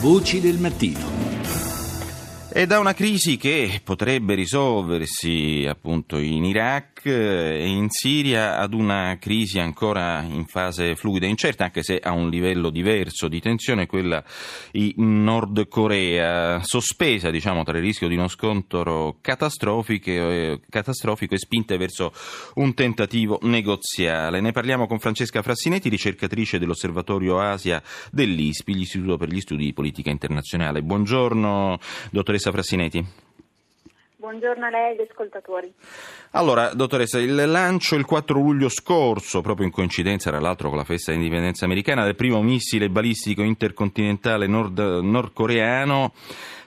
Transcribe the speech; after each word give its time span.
Voci 0.00 0.40
del 0.40 0.60
mattino. 0.60 1.27
È 2.50 2.64
da 2.64 2.78
una 2.78 2.94
crisi 2.94 3.36
che 3.36 3.82
potrebbe 3.84 4.34
risolversi 4.34 5.66
appunto 5.68 6.16
in 6.16 6.46
Iraq 6.46 7.04
e 7.04 7.68
in 7.68 7.90
Siria 7.90 8.56
ad 8.56 8.72
una 8.72 9.18
crisi 9.20 9.58
ancora 9.58 10.22
in 10.22 10.46
fase 10.46 10.96
fluida 10.96 11.26
e 11.26 11.28
incerta, 11.28 11.64
anche 11.64 11.82
se 11.82 11.98
a 11.98 12.12
un 12.12 12.30
livello 12.30 12.70
diverso 12.70 13.28
di 13.28 13.38
tensione, 13.40 13.86
quella 13.86 14.24
in 14.72 15.22
Nord 15.24 15.68
Corea, 15.68 16.60
sospesa 16.64 17.30
diciamo 17.30 17.64
tra 17.64 17.76
il 17.76 17.84
rischio 17.84 18.08
di 18.08 18.14
uno 18.14 18.28
scontro 18.28 19.18
catastrofico, 19.20 20.10
eh, 20.10 20.60
catastrofico 20.70 21.34
e 21.34 21.38
spinte 21.38 21.76
verso 21.76 22.12
un 22.54 22.72
tentativo 22.72 23.38
negoziale. 23.42 24.40
Ne 24.40 24.52
parliamo 24.52 24.86
con 24.86 24.98
Francesca 24.98 25.42
Frassinetti, 25.42 25.90
ricercatrice 25.90 26.58
dell'Osservatorio 26.58 27.40
Asia 27.40 27.80
dell'ISPI, 28.10 28.72
l'Istituto 28.72 29.18
per 29.18 29.28
gli 29.28 29.40
Studi 29.40 29.64
di 29.64 29.74
Politica 29.74 30.08
Internazionale. 30.08 30.82
Buongiorno, 30.82 31.78
dottoressa 32.10 32.36
dottoressa 32.38 32.52
Frassinetti. 32.52 33.27
Buongiorno 34.20 34.66
a 34.66 34.70
lei 34.70 34.80
e 34.80 34.90
agli 34.94 35.06
ascoltatori. 35.08 35.72
Allora, 36.32 36.74
dottoressa, 36.74 37.20
il 37.20 37.36
lancio 37.36 37.94
il 37.94 38.04
4 38.04 38.36
luglio 38.36 38.68
scorso, 38.68 39.42
proprio 39.42 39.64
in 39.64 39.70
coincidenza 39.70 40.30
tra 40.30 40.40
l'altro 40.40 40.70
con 40.70 40.78
la 40.78 40.82
festa 40.82 41.12
d'indipendenza 41.12 41.66
americana, 41.66 42.02
del 42.02 42.16
primo 42.16 42.42
missile 42.42 42.90
balistico 42.90 43.42
intercontinentale 43.42 44.48
nord- 44.48 44.80
nordcoreano 45.02 46.12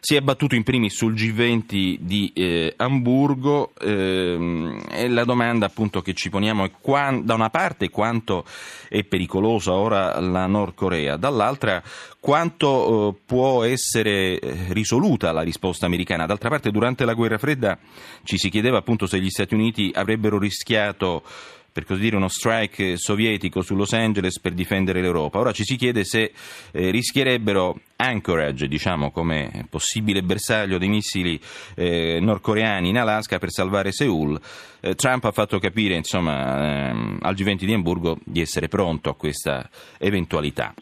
si 0.03 0.15
è 0.15 0.21
battuto 0.21 0.55
in 0.55 0.63
primis 0.63 0.95
sul 0.95 1.13
G20 1.13 1.97
di 1.99 2.31
eh, 2.33 2.73
Amburgo 2.75 3.71
ehm, 3.79 4.87
e 4.89 5.07
la 5.07 5.23
domanda 5.23 5.67
appunto 5.67 6.01
che 6.01 6.15
ci 6.15 6.31
poniamo 6.31 6.65
è 6.65 6.71
qua, 6.81 7.15
da 7.21 7.35
una 7.35 7.51
parte 7.51 7.91
quanto 7.91 8.43
è 8.89 9.03
pericolosa 9.03 9.73
ora 9.73 10.19
la 10.19 10.47
Nord 10.47 10.73
Corea, 10.73 11.17
dall'altra 11.17 11.83
quanto 12.19 13.09
eh, 13.09 13.21
può 13.23 13.63
essere 13.63 14.39
eh, 14.39 14.65
risoluta 14.69 15.31
la 15.31 15.41
risposta 15.41 15.85
americana. 15.85 16.25
D'altra 16.25 16.49
parte 16.49 16.71
durante 16.71 17.05
la 17.05 17.13
guerra 17.13 17.37
fredda 17.41 17.79
ci 18.23 18.37
si 18.37 18.49
chiedeva 18.49 18.77
appunto 18.77 19.07
se 19.07 19.19
gli 19.19 19.29
Stati 19.29 19.55
Uniti 19.55 19.91
avrebbero 19.91 20.37
rischiato 20.37 21.23
per 21.71 21.85
così 21.85 22.01
dire, 22.01 22.17
uno 22.17 22.27
strike 22.27 22.97
sovietico 22.97 23.61
su 23.61 23.75
Los 23.75 23.93
Angeles 23.93 24.39
per 24.39 24.51
difendere 24.51 25.01
l'Europa. 25.01 25.39
Ora 25.39 25.53
ci 25.53 25.63
si 25.63 25.77
chiede 25.77 26.03
se 26.03 26.33
eh, 26.71 26.91
rischierebbero 26.91 27.79
Anchorage, 27.95 28.67
diciamo, 28.67 29.09
come 29.09 29.67
possibile 29.69 30.21
bersaglio 30.21 30.77
dei 30.77 30.89
missili 30.89 31.39
eh, 31.75 32.19
nordcoreani 32.19 32.89
in 32.89 32.97
Alaska 32.97 33.39
per 33.39 33.51
salvare 33.51 33.93
Seoul. 33.93 34.39
Eh, 34.81 34.95
Trump 34.95 35.23
ha 35.23 35.31
fatto 35.31 35.59
capire, 35.59 35.95
insomma, 35.95 36.89
ehm, 36.89 37.19
al 37.21 37.35
G20 37.35 37.63
di 37.63 37.73
Hamburgo 37.73 38.19
di 38.25 38.41
essere 38.41 38.67
pronto 38.67 39.09
a 39.09 39.15
questa 39.15 39.69
eventualità. 39.97 40.73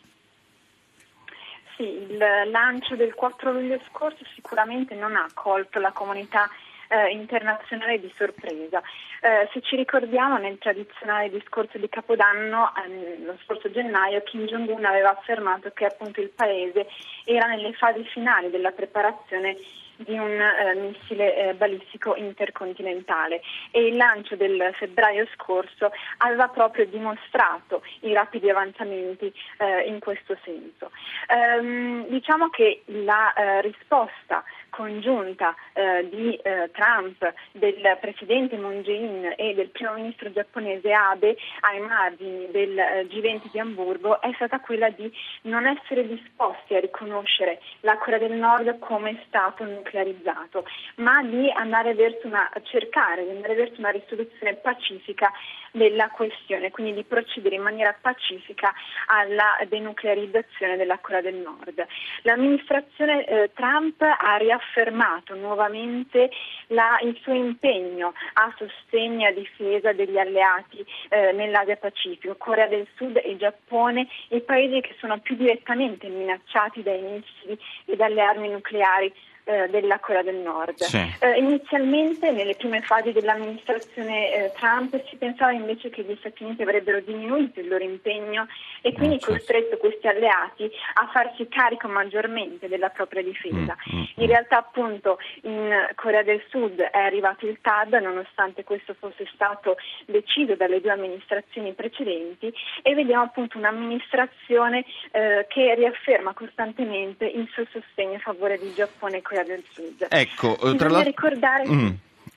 Lancio 2.46 2.96
del 2.96 3.14
4 3.14 3.52
luglio 3.52 3.80
scorso 3.90 4.24
sicuramente 4.36 4.96
non 4.96 5.16
ha 5.16 5.28
colto 5.34 5.80
la 5.80 5.92
comunità 5.92 6.50
eh, 6.90 7.10
internazionale 7.12 8.00
di 8.00 8.12
sorpresa. 8.18 8.82
Eh, 9.22 9.48
se 9.54 9.62
ci 9.62 9.76
ricordiamo 9.76 10.38
nel 10.38 10.58
tradizionale 10.58 11.30
discorso 11.30 11.78
di 11.78 11.88
Capodanno, 11.88 12.72
ehm, 12.76 13.26
lo 13.26 13.38
scorso 13.44 13.70
gennaio, 13.72 14.24
Kim 14.24 14.46
Jong-un 14.46 14.86
aveva 14.86 15.12
affermato 15.12 15.72
che 15.72 15.86
appunto 15.86 16.20
il 16.20 16.30
paese 16.30 16.88
era 17.26 17.46
nelle 17.46 17.74
fasi 17.74 18.04
finali 18.06 18.50
della 18.50 18.72
preparazione 18.72 19.56
di 20.06 20.18
un 20.18 20.40
eh, 20.40 20.76
missile 20.76 21.36
eh, 21.36 21.54
balistico 21.56 22.16
intercontinentale 22.16 23.42
e 23.72 23.88
il 23.88 23.98
lancio 23.98 24.36
del 24.36 24.72
febbraio 24.74 25.28
scorso 25.34 25.92
aveva 26.18 26.48
proprio 26.48 26.86
dimostrato 26.86 27.82
i 28.02 28.14
rapidi 28.14 28.50
avanzamenti 28.50 29.32
eh, 29.58 29.82
in 29.88 30.00
questo 30.00 30.38
senso. 30.44 30.92
Ehm, 31.28 32.08
diciamo 32.08 32.50
che 32.50 32.84
la 32.86 33.34
eh, 33.34 33.62
risposta 33.62 34.44
congiunta 34.70 35.56
eh, 35.74 36.08
di 36.10 36.36
eh, 36.36 36.70
Trump, 36.72 37.34
del 37.52 37.98
presidente 38.00 38.56
Moon 38.56 38.82
Jae-in 38.82 39.34
e 39.36 39.54
del 39.54 39.70
primo 39.70 39.94
ministro 39.94 40.32
giapponese 40.32 40.94
Abe 40.94 41.36
ai 41.62 41.80
margini 41.82 42.50
del 42.52 42.76
G20 43.10 43.52
di 43.52 43.60
Amburgo 43.60 44.22
è 44.22 44.32
stata 44.36 44.60
quella 44.60 44.90
di 44.90 45.12
non 45.44 45.66
essere 45.66 46.08
disposti 46.08 46.76
a 46.76 46.80
riconoscere 46.80 47.60
la 47.82 47.98
Corea 47.98 48.20
del 48.20 48.34
Nord 48.34 48.80
come 48.80 49.24
Stato 49.28 49.66
nucleare 49.66 49.89
nuclearizzato, 49.90 50.66
ma 50.96 51.24
di 51.24 51.52
andare 51.52 51.96
verso 51.96 52.28
una, 52.28 52.50
cercare 52.64 53.24
di 53.24 53.32
andare 53.32 53.56
verso 53.56 53.80
una 53.80 53.90
risoluzione 53.90 54.56
pacifica 54.56 55.32
della 55.72 56.10
questione, 56.10 56.72
quindi 56.72 56.94
di 56.94 57.04
procedere 57.04 57.56
in 57.56 57.62
maniera 57.62 57.96
pacifica 58.00 58.74
alla 59.08 59.58
denuclearizzazione 59.68 60.78
della 60.78 61.00
Corea 61.00 61.22
del 61.22 61.36
Nord. 61.36 61.86
L'amministrazione 62.24 63.26
eh, 63.26 63.52
Trump 63.54 64.02
ha 64.02 64.36
riaffermato 64.38 65.36
nuovamente 65.36 66.30
la, 66.68 66.98
il 67.04 67.18
suo 67.22 67.34
impegno 67.34 68.14
a 68.34 68.54
sostegno 68.58 69.26
e 69.26 69.30
a 69.30 69.34
difesa 69.34 69.92
degli 69.94 70.18
alleati 70.18 70.86
eh, 71.10 71.32
nell'Asia 71.34 71.78
Pacifico, 71.78 72.36
Corea 72.36 72.68
del 72.68 72.88
Sud 72.96 73.20
e 73.24 73.38
Giappone, 73.38 74.08
i 74.30 74.42
paesi 74.42 74.82
che 74.82 74.96
sono 75.00 75.20
più 75.20 75.36
direttamente 75.36 76.08
minacciati 76.08 76.84
dai 76.84 77.02
missili 77.02 77.58
e 77.86 77.96
dalle 77.96 78.22
armi 78.22 78.50
nucleari 78.50 79.14
eh, 79.50 79.68
della 79.70 79.98
Corea 79.98 80.22
del 80.22 80.36
Nord. 80.36 80.84
Sì. 80.84 80.98
Eh, 81.20 81.40
inizialmente, 81.40 82.30
nelle 82.32 82.54
prime 82.54 82.82
fasi 82.82 83.12
dell'amministrazione 83.12 84.32
eh, 84.32 84.52
Trump, 84.56 85.04
si 85.10 85.16
pensava 85.16 85.52
invece 85.52 85.90
che 85.90 86.04
gli 86.04 86.16
Stati 86.20 86.44
Uniti 86.44 86.62
avrebbero 86.62 87.00
diminuito 87.00 87.60
il 87.60 87.68
loro 87.68 87.84
impegno 87.84 88.46
e 88.82 88.94
quindi 88.94 89.16
mm, 89.16 89.18
certo. 89.18 89.34
costretto 89.34 89.78
questi 89.78 90.08
alleati 90.08 90.70
a 90.94 91.10
farsi 91.12 91.48
carico 91.48 91.88
maggiormente 91.88 92.68
della 92.68 92.90
propria 92.90 93.24
difesa. 93.24 93.76
Mm, 93.92 93.98
mm, 93.98 94.04
in 94.18 94.28
realtà, 94.28 94.60
appunto, 94.60 95.18
in 95.42 95.90
Corea 95.96 96.22
del 96.22 96.44
Sud 96.50 96.80
è 96.80 97.00
arrivato 97.00 97.48
il 97.48 97.58
TAD, 97.60 97.94
nonostante 97.96 98.64
questo 98.64 98.94
fosse 99.00 99.28
stato 99.34 99.78
deciso 100.06 100.56
dalle 100.56 100.80
due 100.80 100.92
amministrazioni 100.92 101.74
precedenti, 101.74 102.54
e 102.84 102.94
vediamo 102.94 103.24
appunto 103.24 103.58
un'amministrazione 103.58 104.86
eh, 105.12 105.48
che 105.50 105.74
riafferma 105.74 106.34
costantemente 106.34 107.26
il 107.26 107.50
suo 107.52 107.66
sostegno 107.72 108.18
a 108.18 108.20
favore 108.20 108.60
di 108.60 108.72
Giappone 108.76 109.18
e 109.18 109.22
Corea 109.24 109.38
Corea 109.40 109.44
del 109.44 109.64
Sud. 109.72 110.08
Ecco, 110.10 110.54
Bisogna 110.54 110.78
tra 110.78 110.90
l'altro... 110.90 111.10
ricordare... 111.10 111.70
Mm. 111.70 111.90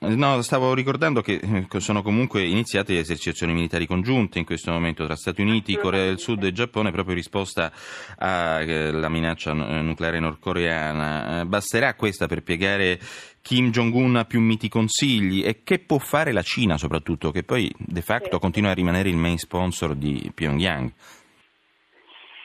No, 0.05 0.43
stavo 0.43 0.75
ricordando 0.75 1.21
che 1.21 1.35
eh, 1.41 1.81
sono 1.81 2.03
comunque 2.03 2.43
iniziate 2.43 2.93
le 2.93 3.01
esercitazioni 3.01 3.53
militari 3.53 3.87
congiunte 3.87 4.41
in 4.41 4.45
questo 4.45 4.73
momento 4.73 5.05
tra 5.05 5.15
Stati 5.15 5.43
Uniti, 5.43 5.77
Corea 5.77 6.07
del 6.07 6.19
Sud 6.19 6.43
e 6.43 6.51
Giappone 6.51 6.91
proprio 6.91 7.15
in 7.15 7.21
risposta 7.21 7.71
alla 8.17 9.09
minaccia 9.09 9.53
eh, 9.53 9.81
nucleare 9.81 10.19
nordcoreana. 10.19 11.43
Eh, 11.43 11.45
basterà 11.45 11.95
questa 11.95 12.27
per 12.27 12.43
piegare 12.43 12.99
Kim 13.43 13.71
Jong-un 13.71 14.17
a 14.17 14.25
più 14.25 14.41
miti 14.41 14.69
consigli? 14.69 15.45
E 15.45 15.63
che 15.63 15.79
può 15.79 15.99
fare 15.99 16.33
la 16.33 16.43
Cina 16.43 16.77
soprattutto, 16.79 17.31
che 17.31 17.45
poi 17.45 17.73
de 17.79 18.03
facto 18.03 18.41
continua 18.41 18.71
a 18.71 18.75
rimanere 18.75 19.09
il 19.09 19.17
main 19.17 19.39
sponsor 19.39 19.95
di 19.95 20.33
Pyongyang? 20.35 20.91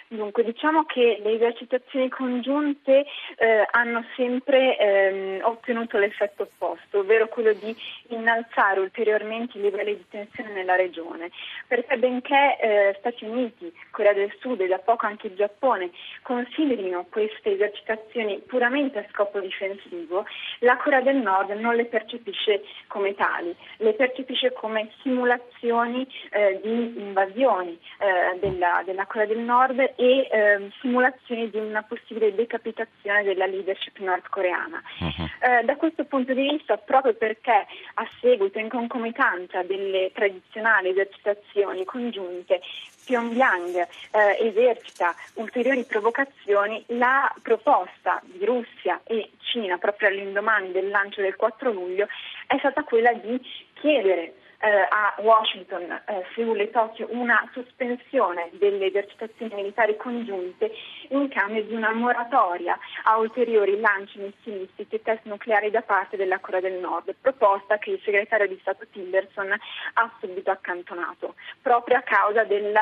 Dunque, 0.09 0.43
diciamo 0.45 0.85
che 0.85 1.19
le 1.21 1.33
esercitazioni 1.33 2.07
congiunte 2.07 3.05
eh, 3.35 3.67
hanno 3.71 4.05
sempre 4.15 4.77
ehm, 4.77 5.39
ottenuto 5.43 5.97
l'effetto 5.97 6.43
opposto, 6.43 6.99
ovvero 6.99 7.27
quello 7.27 7.51
di 7.51 7.75
innalzare 8.09 8.79
ulteriormente 8.79 9.57
i 9.57 9.61
livelli 9.61 9.97
di 9.97 10.05
tensione 10.09 10.53
nella 10.53 10.75
regione, 10.75 11.29
perché 11.67 11.97
benché 11.97 12.57
eh, 12.57 12.95
Stati 12.99 13.25
Uniti, 13.25 13.69
Corea 13.97 14.13
del 14.13 14.31
Sud 14.39 14.61
e 14.61 14.67
da 14.67 14.77
poco 14.77 15.07
anche 15.07 15.25
il 15.25 15.35
Giappone 15.35 15.89
considerino 16.21 17.07
queste 17.09 17.53
esercitazioni 17.53 18.37
puramente 18.45 18.99
a 18.99 19.05
scopo 19.11 19.39
difensivo, 19.39 20.23
la 20.59 20.77
Corea 20.77 21.01
del 21.01 21.15
Nord 21.15 21.49
non 21.57 21.73
le 21.73 21.85
percepisce 21.85 22.61
come 22.85 23.15
tali, 23.15 23.55
le 23.77 23.93
percepisce 23.93 24.53
come 24.53 24.91
simulazioni 25.01 26.07
eh, 26.29 26.59
di 26.61 26.99
invasioni 26.99 27.75
eh, 27.97 28.37
della, 28.39 28.83
della 28.85 29.07
Corea 29.07 29.25
del 29.25 29.39
Nord 29.39 29.79
e 29.79 30.27
eh, 30.29 30.71
simulazioni 30.79 31.49
di 31.49 31.57
una 31.57 31.81
possibile 31.81 32.35
decapitazione 32.35 33.23
della 33.23 33.47
leadership 33.47 33.97
nordcoreana. 33.97 34.79
Uh-huh. 34.99 35.25
Da 35.63 35.75
questo 35.75 36.03
punto 36.03 36.33
di 36.33 36.49
vista, 36.49 36.77
proprio 36.77 37.13
perché 37.13 37.65
a 37.95 38.07
seguito, 38.19 38.59
in 38.59 38.69
concomitanza 38.69 39.63
delle 39.63 40.11
tradizionali 40.13 40.89
esercitazioni 40.89 41.85
congiunte, 41.85 42.59
Pyongyang 43.07 43.73
eh, 44.11 44.47
esercita 44.47 45.15
ulteriori 45.35 45.85
provocazioni, 45.85 46.83
la 46.87 47.33
proposta 47.41 48.21
di 48.25 48.43
Russia 48.43 48.99
e 49.05 49.31
Cina 49.39 49.77
proprio 49.77 50.09
all'indomani 50.09 50.73
del 50.73 50.89
lancio 50.89 51.21
del 51.21 51.37
4 51.37 51.71
luglio 51.71 52.07
è 52.45 52.57
stata 52.59 52.83
quella 52.83 53.13
di 53.13 53.39
chiedere 53.75 54.33
eh, 54.59 54.87
a 54.89 55.15
Washington, 55.19 55.83
eh, 56.05 56.25
Seul 56.33 56.59
e 56.59 56.69
Tokyo 56.71 57.07
una 57.11 57.47
sospensione 57.53 58.49
delle 58.53 58.87
esercitazioni 58.87 59.53
militari 59.53 59.95
congiunte 59.97 60.71
in 61.09 61.29
cambio 61.29 61.63
di 61.63 61.73
una 61.73 61.93
moratoria 61.93 62.77
a 63.03 63.17
ulteriori 63.17 63.79
lanci 63.79 64.19
missilistici 64.19 64.95
e 64.95 65.01
test 65.01 65.25
nucleari 65.25 65.69
da 65.69 65.81
parte 65.81 66.17
della 66.17 66.39
Corea 66.39 66.61
del 66.61 66.79
Nord, 66.79 67.15
proposta 67.21 67.77
che 67.77 67.91
il 67.91 68.01
segretario 68.03 68.47
di 68.47 68.57
Stato 68.61 68.85
Tillerson 68.91 69.51
ha 69.93 70.11
subito 70.19 70.51
accantonato, 70.51 71.35
proprio 71.61 71.97
a 71.97 72.01
causa 72.01 72.43
del 72.43 72.73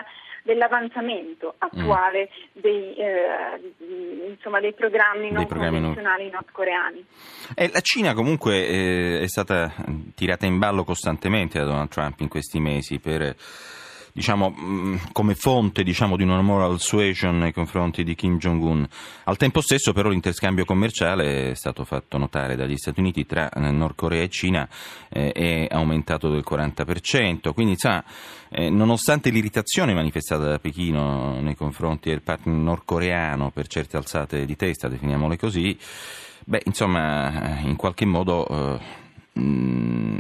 dell'avanzamento 0.46 1.56
attuale 1.58 2.30
mm. 2.30 2.62
dei, 2.62 2.96
eh, 2.96 4.30
insomma, 4.30 4.60
dei 4.60 4.74
programmi 4.74 5.32
non 5.32 5.48
programmi 5.48 5.78
convenzionali 5.78 6.30
nordcoreani. 6.30 7.06
Eh, 7.56 7.70
la 7.74 7.82
Cina 7.82 8.14
comunque 8.14 8.68
eh, 8.68 9.20
è 9.22 9.28
stata 9.28 9.74
tirata 10.14 10.46
in 10.46 10.60
ballo 10.60 10.84
costantemente 10.84 11.58
da 11.58 11.66
Donald 11.66 11.90
Trump 11.90 12.20
in 12.20 12.28
questi 12.28 12.60
mesi 12.60 13.00
per 13.00 13.36
diciamo, 14.16 14.56
mm, 14.58 14.96
come 15.12 15.36
fonte 15.36 15.84
diciamo, 15.84 16.16
di 16.16 16.24
una 16.24 16.42
moral 16.42 16.80
suasion 16.80 17.38
nei 17.38 17.52
confronti 17.52 18.06
di 18.06 18.16
Kim 18.16 18.38
Jong-un. 18.38 18.88
Al 19.26 19.36
tempo 19.36 19.60
stesso 19.60 19.92
però 19.92 20.08
l'interscambio 20.08 20.64
commerciale 20.64 21.52
è 21.52 21.54
stato 21.54 21.84
fatto 21.84 22.18
notare 22.18 22.56
dagli 22.56 22.78
Stati 22.78 23.02
Uniti 23.02 23.26
tra 23.26 23.50
eh, 23.50 23.72
Nord 23.72 23.96
Corea 23.96 24.24
e 24.24 24.30
Cina 24.30 24.70
eh, 25.10 25.34
è 25.34 25.68
aumentato 25.70 26.30
del 26.30 26.46
40%, 26.50 27.54
quindi 27.54 27.76
sa, 27.76 28.06
eh, 28.52 28.70
nonostante 28.70 29.30
l'irritazione 29.32 29.94
manifestata 29.94 30.46
da 30.46 30.60
Pechino 30.60 31.42
nei 31.42 31.56
confronti 31.56 32.08
del 32.08 32.22
partner 32.22 32.56
nordcoreano 32.56 33.52
per 33.52 33.68
certe 33.68 33.98
alzate 33.98 34.46
di 34.46 34.56
testa, 34.56 34.88
definiamole 34.88 35.38
così, 35.38 35.78
beh, 36.46 36.62
insomma, 36.64 37.60
in 37.64 37.76
qualche 37.76 38.06
modo... 38.06 38.48
Eh, 38.48 39.04
Mm, 39.38 40.15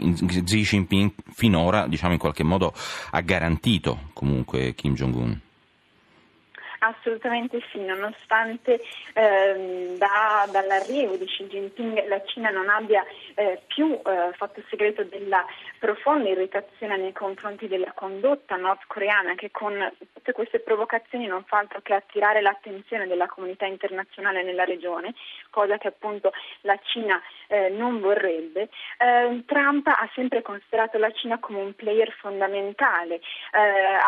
Xi 0.00 0.62
Jinping 0.62 1.12
finora 1.32 1.86
diciamo 1.86 2.12
in 2.12 2.18
qualche 2.18 2.42
modo 2.42 2.72
ha 3.10 3.20
garantito 3.20 4.10
comunque 4.12 4.74
Kim 4.74 4.94
Jong-un. 4.94 5.38
Assolutamente 6.82 7.60
sì, 7.70 7.80
nonostante 7.80 8.80
ehm, 9.12 9.98
da, 9.98 10.48
dall'arrivo 10.50 11.16
di 11.16 11.26
Xi 11.26 11.44
Jinping 11.44 12.08
la 12.08 12.22
Cina 12.24 12.48
non 12.48 12.70
abbia 12.70 13.04
eh, 13.40 13.62
più 13.66 13.98
eh, 14.04 14.32
fatto 14.36 14.62
segreto 14.68 15.02
della 15.04 15.44
profonda 15.78 16.28
irritazione 16.28 16.98
nei 16.98 17.12
confronti 17.12 17.68
della 17.68 17.92
condotta 17.92 18.56
nordcoreana 18.56 19.34
che 19.34 19.50
con 19.50 19.90
tutte 20.12 20.32
queste 20.32 20.60
provocazioni 20.60 21.26
non 21.26 21.44
fa 21.44 21.58
altro 21.58 21.80
che 21.80 21.94
attirare 21.94 22.42
l'attenzione 22.42 23.06
della 23.06 23.28
comunità 23.28 23.64
internazionale 23.64 24.42
nella 24.42 24.64
regione, 24.64 25.14
cosa 25.48 25.78
che 25.78 25.88
appunto 25.88 26.32
la 26.62 26.78
Cina 26.82 27.18
eh, 27.46 27.70
non 27.70 28.00
vorrebbe, 28.00 28.68
eh, 28.98 29.42
Trump 29.46 29.86
ha 29.86 30.08
sempre 30.14 30.42
considerato 30.42 30.98
la 30.98 31.10
Cina 31.12 31.38
come 31.38 31.60
un 31.60 31.74
player 31.74 32.12
fondamentale, 32.20 33.14
eh, 33.14 33.58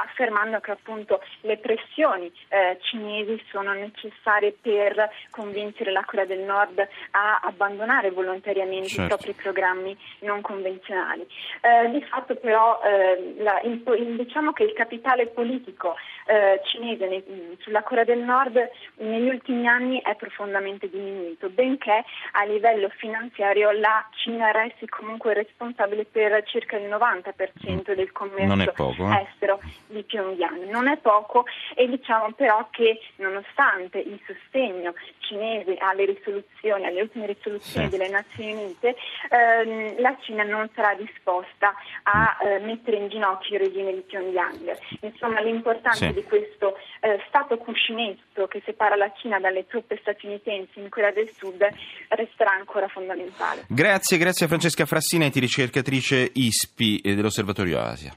affermando 0.04 0.60
che 0.60 0.72
appunto 0.72 1.22
le 1.40 1.56
pressioni 1.56 2.30
eh, 2.48 2.76
cinesi 2.82 3.42
sono 3.50 3.72
necessarie 3.72 4.54
per 4.60 5.08
convincere 5.30 5.90
la 5.90 6.04
Corea 6.04 6.26
del 6.26 6.40
Nord 6.40 6.86
a 7.12 7.40
abbandonare 7.42 8.10
volontariamente 8.10 8.88
certo. 8.88 9.21
Propri 9.22 9.32
programmi 9.34 9.96
non 10.20 10.40
convenzionali. 10.40 11.26
Eh, 11.60 11.90
di 11.90 12.02
fatto 12.02 12.34
però 12.34 12.80
eh, 12.84 13.34
la, 13.38 13.60
in, 13.62 13.82
diciamo 14.16 14.52
che 14.52 14.64
il 14.64 14.72
capitale 14.72 15.28
politico 15.28 15.94
eh, 16.26 16.60
cinese 16.64 17.06
nei, 17.06 17.56
sulla 17.60 17.82
Corea 17.82 18.04
del 18.04 18.20
Nord 18.20 18.70
negli 18.96 19.28
ultimi 19.28 19.66
anni 19.66 20.00
è 20.00 20.14
profondamente 20.14 20.88
diminuito, 20.88 21.48
benché 21.50 22.04
a 22.32 22.44
livello 22.44 22.88
finanziario 22.96 23.70
la 23.72 24.06
Cina 24.22 24.50
resti 24.50 24.88
comunque 24.88 25.34
responsabile 25.34 26.04
per 26.04 26.42
circa 26.44 26.76
il 26.76 26.88
90% 26.88 27.94
del 27.94 28.12
commercio 28.12 28.72
poco, 28.72 29.10
eh? 29.10 29.26
estero 29.28 29.60
di 29.86 30.02
Pyongyang. 30.02 30.68
Non 30.70 30.88
è 30.88 30.96
poco 30.98 31.44
e 31.74 31.88
diciamo 31.88 32.32
però 32.32 32.68
che 32.70 33.00
nonostante 33.16 33.98
il 33.98 34.20
sostegno 34.26 34.94
cinese 35.18 35.76
alle 35.78 36.04
risoluzioni, 36.04 36.86
alle 36.86 37.02
ultime 37.02 37.26
risoluzioni 37.26 37.88
sì. 37.88 37.96
delle 37.96 38.08
Nazioni 38.08 38.52
Unite, 38.52 38.96
ehm, 39.30 40.00
la 40.00 40.16
Cina 40.20 40.42
non 40.42 40.68
sarà 40.74 40.94
disposta 40.94 41.74
a 42.04 42.36
eh, 42.42 42.58
mettere 42.60 42.96
in 42.96 43.08
ginocchio 43.08 43.56
il 43.56 43.64
regime 43.64 43.92
di 43.94 44.00
Pyongyang. 44.00 44.76
Insomma, 45.00 45.40
l'importanza 45.40 46.06
sì. 46.06 46.11
Di 46.12 46.22
questo 46.24 46.76
eh, 47.00 47.20
stato 47.28 47.56
cuscinetto 47.56 48.46
che 48.46 48.62
separa 48.64 48.96
la 48.96 49.12
Cina 49.16 49.38
dalle 49.40 49.66
truppe 49.66 49.98
statunitensi 50.00 50.78
in 50.78 50.88
Corea 50.88 51.12
del 51.12 51.30
Sud 51.36 51.66
resterà 52.08 52.52
ancora 52.52 52.88
fondamentale. 52.88 53.64
Grazie, 53.68 54.18
grazie 54.18 54.46
a 54.46 54.48
Francesca 54.48 54.86
Frassinetti, 54.86 55.40
ricercatrice 55.40 56.30
ISPI 56.32 57.00
dell'Osservatorio 57.02 57.80
Asia. 57.80 58.14